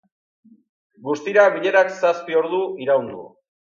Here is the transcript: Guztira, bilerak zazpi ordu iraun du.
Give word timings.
Guztira, 1.09 1.43
bilerak 1.57 1.93
zazpi 1.99 2.39
ordu 2.41 2.63
iraun 2.87 3.13
du. 3.15 3.21